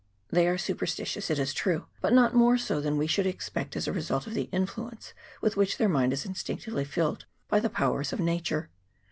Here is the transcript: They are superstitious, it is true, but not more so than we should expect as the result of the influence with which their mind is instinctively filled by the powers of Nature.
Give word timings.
They 0.31 0.47
are 0.47 0.57
superstitious, 0.57 1.29
it 1.29 1.37
is 1.37 1.53
true, 1.53 1.85
but 2.01 2.11
not 2.11 2.33
more 2.33 2.57
so 2.57 2.81
than 2.81 2.97
we 2.97 3.05
should 3.05 3.27
expect 3.27 3.75
as 3.75 3.85
the 3.85 3.91
result 3.93 4.25
of 4.25 4.33
the 4.33 4.49
influence 4.51 5.13
with 5.41 5.55
which 5.55 5.77
their 5.77 5.89
mind 5.89 6.11
is 6.11 6.25
instinctively 6.25 6.85
filled 6.85 7.27
by 7.49 7.59
the 7.59 7.69
powers 7.69 8.11
of 8.11 8.19
Nature. 8.19 8.71